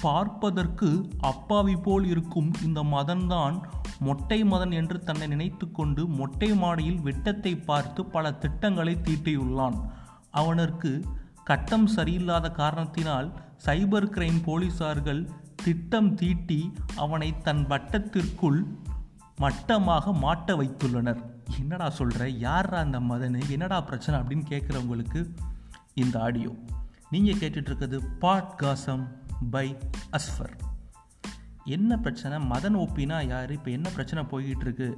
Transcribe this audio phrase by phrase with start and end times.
[0.00, 3.62] பார்ப்பதற்கு அப்பாவி போல் இருக்கும் இந்த மதன்தான்
[4.00, 9.78] மொட்டை மதன் என்று தன்னை நினைத்து கொண்டு மொட்டை மாடியில் வெட்டத்தை பார்த்து பல திட்டங்களை தீட்டியுள்ளான்.
[10.30, 11.04] அவனுக்கு
[11.44, 13.32] கட்டம் சரியில்லாத காரணத்தினால்
[13.64, 15.28] சைபர் கிரைம் போலீசார்கள்
[15.64, 18.64] திட்டம் தீட்டி அவனை தன் வட்டத்திற்குள்
[19.38, 21.22] மட்டமாக மாட்ட வைத்துள்ளனர்.
[21.58, 23.50] என்னடா சொல்கிற யாரா அந்த மதனு?
[23.50, 25.30] என்னடா பிரச்சனை அப்படின்னு கேட்குறவங்களுக்கு
[25.94, 26.54] இந்த ஆடியோ.
[27.10, 29.24] நீங்கள் கேட்டுட்ருக்கிறது பாட்காசம்.
[29.54, 29.66] பை
[30.18, 30.54] அஸ்ஃபர்
[31.76, 32.36] என்ன பிரச்சனை?
[32.52, 33.52] மதன் ஓப்பினா யார்?
[33.58, 34.88] இப்போ என்ன பிரச்சனை போய்கிட்டு இருக்கு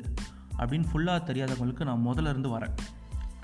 [0.60, 2.74] அப்படின்னு ஃபுல்லாக தெரியாதவங்களுக்கு நான் முதல்ல இருந்து வரேன்.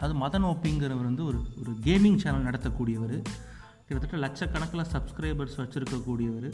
[0.02, 3.16] அது மதன் ஓப்பிங்கிறவர் வந்து ஒரு ஒரு கேமிங் சேனல் நடத்தக்கூடியவர்.
[3.86, 6.48] கிட்டத்தட்ட லட்சக்கணக்கில் சப்ஸ்கிரைபர்ஸ் வச்சுருக்கக்கூடியவர்.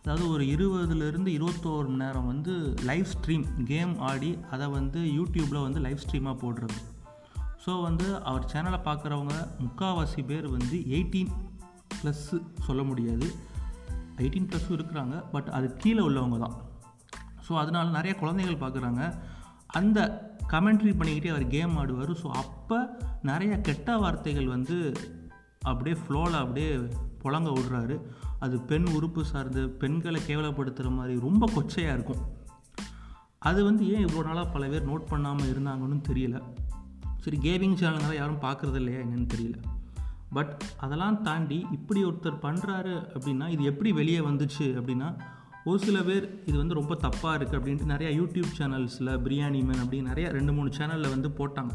[0.00, 2.54] அதாவது ஒரு இருபதுலேருந்து இருபத்தோரு மணி நேரம் வந்து
[2.90, 6.78] லைவ் ஸ்ட்ரீம் கேம் ஆடி அதை வந்து யூடியூப்பில் வந்து லைவ் ஸ்ட்ரீமாக போடுறது.
[7.64, 11.32] ஸோ வந்து அவர் சேனலை பார்க்குறவங்க முக்கால்வாசி பேர் வந்து எயிட்டீன்
[12.00, 13.28] ப்ளஸ்ஸு சொல்ல முடியாது.
[14.16, 16.56] எயிட்டீன் ப்ளஸ்ஸும் இருக்கிறாங்க பட் அது கீழே உள்ளவங்க தான்.
[17.48, 19.14] ஸோ அதனால நிறைய குழந்தைகள் பார்க்குறாங்க.
[19.66, 19.98] அந்த
[20.48, 22.12] கமெண்ட்ரி பண்ணிக்கிட்டே அவர் கேம் ஆடுவார்.
[22.22, 24.94] ஸோ அப்போ நிறைய கெட்ட வார்த்தைகள் வந்து
[25.58, 26.70] அப்படியே ஃப்ளோவில் அப்படியே
[27.22, 28.00] புழங்க விடுறாரு.
[28.38, 32.22] அது பெண் உறுப்பு சார்ந்து பெண்களை கேவலப்படுத்துகிற மாதிரி ரொம்ப கொச்சையாக இருக்கும்.
[33.38, 36.42] அது வந்து ஏன் இவ்வளோ நாளாக பல பேர் நோட் பண்ணாமல் இருந்தாங்கன்னு தெரியல.
[37.20, 39.56] சரி கேமிங் சேனல்னால யாரும் பார்க்குறது இல்லையா என்னென்னு தெரியல.
[40.36, 40.52] பட்
[40.84, 45.08] அதெல்லாம் தாண்டி இப்படி ஒருத்தர் பண்ணுறாரு அப்படின்னா இது எப்படி வெளியே வந்துச்சு அப்படின்னா
[45.70, 50.10] ஒரு சில பேர் இது வந்து ரொம்ப தப்பாக இருக்குது அப்படின்ட்டு நிறையா யூடியூப் சேனல்ஸில் பிரியாணி மேன் அப்படின்னு
[50.12, 51.74] நிறைய ரெண்டு மூணு சேனலில் வந்து போட்டாங்க.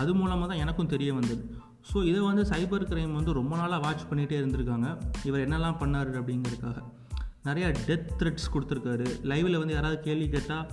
[0.00, 1.42] அது மூலமாக தான் எனக்கும் தெரிய வந்தது.
[1.90, 4.88] ஸோ இதை வந்து சைபர் கிரைம் வந்து ரொம்ப நாளாக வாட்ச் பண்ணிகிட்டே இருந்திருக்காங்க.
[5.28, 6.78] இவர் என்னெல்லாம் பண்ணார் அப்படிங்கிறதுக்காக.
[7.48, 9.06] நிறையா டெத் த்ரெட்ஸ் கொடுத்துருக்காரு.
[9.30, 10.66] லைவில் வந்து யாராவது கேள்வி கேட்டால்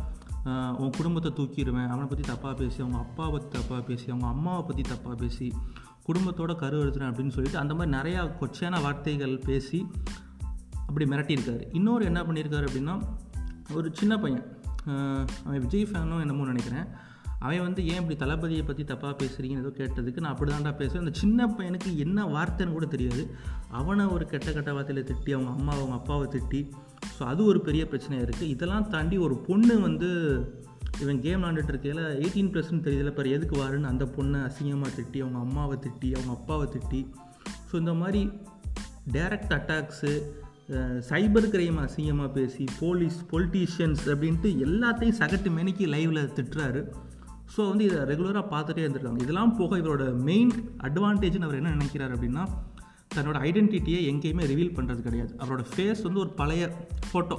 [0.81, 1.89] உன் குடும்பத்தை தூக்கிடுவேன்.
[1.93, 5.47] அவனை பற்றி தப்பாக பேசி அவங்க அப்பாவை பற்றி தப்பாக பேசி அவங்க அம்மாவை பற்றி தப்பாக பேசி
[6.09, 9.79] குடும்பத்தோட கருவறுத்துறேன் அப்படின்னு சொல்லிட்டு அந்த மாதிரி நிறையா கொச்சையான வார்த்தைகள் பேசி
[10.87, 11.63] அப்படி மிரட்டியிருக்காரு.
[11.77, 12.95] இன்னொரு என்ன பண்ணியிருக்காரு அப்படின்னா
[13.77, 14.45] ஒரு சின்ன பையன்
[15.45, 16.87] அவன் விஜய் ஃபேனும் என்னமோ நினைக்கிறேன்.
[17.45, 21.03] அவன் வந்து ஏன் இப்படி தளபதியை பற்றி தப்பாக பேசுகிறீங்கன்னு ஏதோ கேட்டதுக்கு நான் அப்படி தான்டா பேசுவேன்.
[21.03, 23.23] அந்த சின்ன பையனுக்கு என்ன வார்த்தைன்னு கூட தெரியாது.
[23.79, 26.61] அவனை ஒரு கெட்ட கெட்ட வார்த்தையில் திட்டி அவங்க அம்மா அவங்க அப்பாவை திட்டி
[27.17, 30.09] ஸோ அது ஒரு பெரிய பிரச்சனையாக இருக்குது இதெல்லாம் தாண்டி ஒரு பொண்ணு வந்து
[31.03, 35.39] இவன் கேம் விளாண்டுட்டு இருக்கையில் எயிட்டீன் ப்ளஸ்னு தெரியல பாரு எதுக்கு வாருன்னு அந்த பொண்ணை அசிங்கமாக திட்டி அவங்க
[35.45, 37.01] அம்மாவை திட்டி அவங்க அப்பாவை திட்டி.
[37.69, 38.21] ஸோ இந்த மாதிரி
[39.15, 40.11] டைரக்ட் அட்டாக்ஸு
[41.09, 46.81] சைபர் கிரைம் அசிங்கமாக பேசி போலீஸ் பொலிட்டீஷியன்ஸ் அப்படின்ட்டு எல்லாத்தையும் சகட்டு மெனிக்கு லைவில் திட்டுறாரு.
[47.53, 49.21] ஸோ வந்து இதை ரெகுலராக பார்த்துட்டே இருந்திருக்காங்க.
[49.25, 50.51] இதெல்லாம் போக இவரோட மெயின்
[50.87, 52.43] அட்வான்டேஜ்னு அவர் என்ன நினைக்கிறார் அப்படின்னா
[53.15, 55.31] தன்னோட ஐடென்டிட்டியை எங்கேயுமே ரிவீல் பண்ணுறது கிடையாது.
[55.41, 56.63] அவரோட ஃபேஸ் வந்து ஒரு பழைய
[57.07, 57.37] ஃபோட்டோ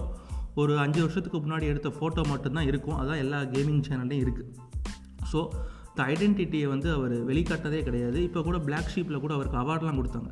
[0.61, 2.99] ஒரு அஞ்சு வருஷத்துக்கு முன்னாடி எடுத்த ஃபோட்டோ மட்டும்தான் இருக்கும்.
[3.01, 4.49] அதான் எல்லா கேமிங் சேனல்லையும் இருக்குது
[5.33, 5.41] ஸோ
[5.91, 8.19] இந்த ஐடென்டிட்டியை வந்து அவர் வெளிக்காட்டதே கிடையாது.
[8.29, 10.31] இப்போ கூட பிளாக் ஷீப்பில் கூட அவருக்கு அவார்ட்லாம் கொடுத்தாங்க.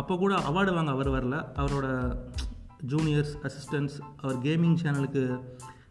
[0.00, 1.36] அப்போ கூட அவார்டு வாங்க அவர் வரல.
[1.60, 1.86] அவரோட
[2.92, 5.22] ஜூனியர்ஸ் அசிஸ்டன்ட்ஸ் அவர் கேமிங் சேனலுக்கு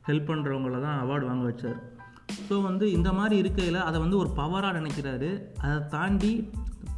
[0.09, 1.79] ஹெல்ப் பண்ணுறவங்கள தான் அவார்டு வாங்க வச்சார்.
[2.47, 5.29] ஸோ வந்து இந்த மாதிரி இருக்கையில் அதை வந்து ஒரு பவராக நினைக்கிறாரு.
[5.63, 6.33] அதை தாண்டி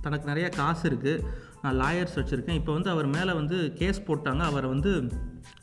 [0.06, 1.24] தனக்கு நிறைய காசு இருக்குது
[1.64, 2.60] நான் லாயர்ஸ் வச்சுருக்கேன்.
[2.62, 4.44] இப்போ வந்து அவர் மேலே வந்து கேஸ் போட்டாங்க.
[4.52, 4.92] அவரை வந்து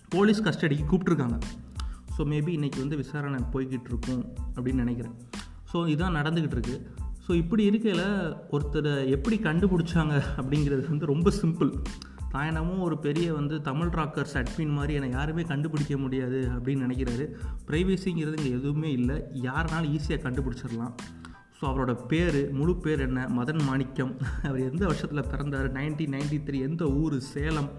[0.09, 1.39] போலீஸ் கஸ்டடிக்கு கூப்பிட்ருக்காங்க.
[2.17, 4.23] ஸோ மேபி இன்றைக்கி வந்து விசாரணை போய்கிட்டு இருக்கும்
[4.57, 5.17] அப்படின்னு நினைக்கிறேன்.
[5.73, 6.81] ஸோ இதுதான் நடந்துக்கிட்டு இருக்குது
[7.25, 8.07] ஸோ இப்படி இருக்கையில்
[8.51, 11.73] ஒருத்தரை எப்படி கண்டுபிடிச்சாங்க அப்படிங்கிறது வந்து ரொம்ப சிம்பிள்
[12.33, 17.25] தான் என்னமோ ஒரு பெரிய வந்து தமிழ் ராக்கர்ஸ் அட்மின் மாதிரி என்னை யாருமே கண்டுபிடிக்க முடியாது அப்படின்னு நினைக்கிறாரு.
[17.69, 19.17] ப்ரைவேசிங்கிறது இங்கே எதுவுமே இல்லை.
[19.43, 20.95] யாருனாலும் ஈஸியாக கண்டுபிடிச்சிடலாம்.
[21.59, 23.21] ஸோ அவரோட பேர் முழு பேர் என்ன?
[23.39, 24.13] மதன் மாணிக்கம்.
[24.43, 25.73] அவர் எந்த வருஷத்தில் பிறந்தார்?
[25.73, 27.21] நைன்டீன் நைன்டி த்ரீ எந்த ஊர்?
[27.21, 27.71] சேலம்.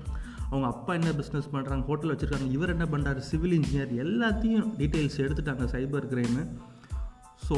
[0.50, 5.66] அவங்க அப்பா என்ன பிஸ்னஸ் பண்ணுறாங்க ஹோட்டல் வச்சுருக்காங்க இவர் என்ன பண்ணுறாரு சிவில் இன்ஜினியர் எல்லாத்தையும் டீட்டெயில்ஸ் எடுத்துட்டாங்க
[5.76, 6.44] சைபர் கிரைமு
[7.48, 7.58] ஸோ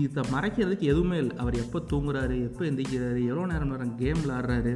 [0.00, 1.34] இதை மறைக்கிறதுக்கு எதுவுமே இல்லை.
[1.42, 4.72] அவர் எப்போ தூங்குறாரு எப்போ எந்திரிக்கிறாரு எவ்வளோ நேரம் நேரம் கேம் விளாட்றாரு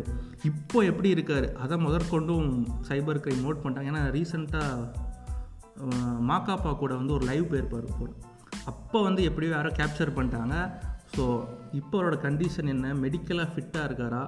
[0.50, 2.48] இப்போ எப்படி இருக்கார் அதை முதற்கொண்டும்
[2.88, 3.90] சைபர் கிரைம் நோட் பண்ணிட்டாங்க.
[3.92, 5.10] ஏன்னா ரீசெண்டாக
[6.30, 8.18] மாக்காப்பா கூட வந்து ஒரு லைவ் போயிருப்பார் போகிறோம்
[8.70, 10.56] அப்போ வந்து எப்படியோ யாரோ கேப்சர் பண்ணிட்டாங்க.
[11.14, 11.24] ஸோ
[11.80, 12.94] இப்போ அவரோட கண்டிஷன் என்ன?
[13.04, 14.22] மெடிக்கலாக ஃபிட்டாக இருக்காரா?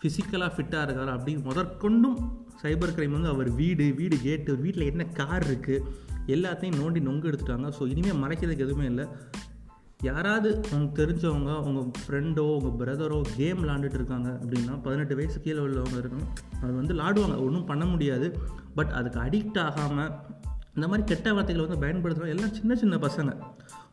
[0.00, 2.18] ஃபிசிக்கலாக ஃபிட்டாக இருக்காரா அப்படின்னு முதற்கொண்டும்
[2.62, 5.84] சைபர் கிரைம் வந்து அவர் வீடு வீடு கேட்டு வீட்டில் என்ன கார் இருக்குது
[6.34, 7.68] எல்லாத்தையும் நோண்டி நொங்கு எடுத்துட்டாங்க.
[7.76, 9.06] ஸோ இனிமேல் மறைக்கிறதுக்கு எதுவுமே இல்லை.
[10.08, 15.96] யாராவது உங்களுக்கு தெரிஞ்சவங்க உங்கள் ஃப்ரெண்டோ உங்கள் பிரதரோ கேம் விளாண்டுட்டு இருக்காங்க அப்படின்னா பதினெட்டு வயசு கீழே உள்ளவங்க
[16.02, 16.28] இருக்கணும்.
[16.62, 18.28] அது வந்து விளாடுவாங்க ஒன்றும் பண்ண முடியாது.
[18.78, 20.12] பட் அதுக்கு அடிக்ட் ஆகாமல்
[20.76, 23.30] இந்த மாதிரி கெட்ட வார்த்தைகளை வந்து பயன்படுத்துகிறோம் எல்லாம் சின்ன சின்ன பசங்க.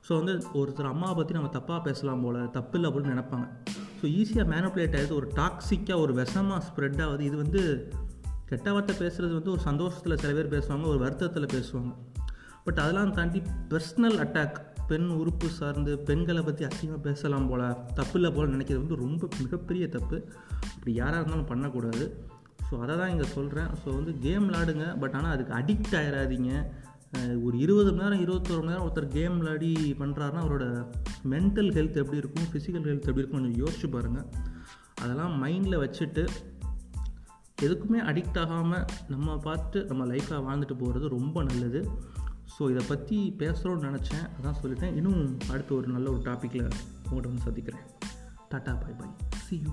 [0.07, 3.47] ஸோ வந்து ஒருத்தர் அம்மாவை பற்றி நம்ம தப்பாக பேசலாம் போல் தப்பு இல்லை அப்படின்னு நினைப்பாங்க.
[4.05, 7.21] ஸோ ஈஸியாக மேனுப்புலேட் ஆகிடுது ஒரு டாக்ஸிக்காக ஒரு விஷமாக ஸ்ப்ரெட் ஆகுது.
[7.25, 7.61] இது வந்து
[8.49, 11.91] கெட்ட வார்த்தை பேசுகிறது வந்து ஒரு சந்தோஷத்தில் சில பேர் பேசுவாங்க ஒரு வருத்தத்தில் பேசுவாங்க.
[12.65, 13.39] பட் அதெல்லாம் தாண்டி
[13.71, 14.59] பர்சனல் அட்டாக்
[14.89, 19.87] பெண் உறுப்பு சார்ந்து பெண்களை பற்றி அசிங்கமாக பேசலாம் போல் தப்பு இல்லை போல் நினைக்கிறது வந்து ரொம்ப மிகப்பெரிய
[19.87, 20.19] தப்பு.
[20.73, 22.05] அப்படி யாராக இருந்தாலும் பண்ணக்கூடாது.
[22.67, 26.51] ஸோ அதை தான் இங்கே சொல்கிறேன் ஸோ வந்து கேம் விளாடுங்க பட் ஆனால் அதுக்கு அடிக்ட் ஆகிடாதீங்க
[27.43, 30.65] ஒரு இருபது மணி நேரம் இருபத்தோரு மணி நேரம் ஒருத்தர் கேம் விளையாடி பண்ணுறாருன்னா அவரோட
[31.29, 34.27] மென்டல் ஹெல்த் எப்படி இருக்கும் ஃபிசிக்கல் ஹெல்த் எப்படி இருக்கும் கொஞ்சம் யோசிச்சு பாருங்கள்
[35.01, 36.27] அதெல்லாம் மைண்டில் வச்சுட்டு
[37.61, 41.89] எதுக்குமே அடிக்ட் ஆகாமல் நம்ம பார்த்து நம்ம லைஃப்பாக வாழ்ந்துட்டு போகிறது ரொம்ப நல்லது.
[42.59, 44.25] ஸோ இதை பற்றி பேசுகிறோன்னு நினச்சேன்.
[44.37, 44.95] அதான் சொல்லிட்டேன்.
[44.95, 46.69] இன்னும் அடுத்து ஒரு நல்ல ஒரு டாப்பிக்கில்
[47.07, 47.81] உங்கள்கிட்ட வந்து சந்திக்கிறேன்.
[48.51, 49.15] Tata bye bye
[49.45, 49.71] see you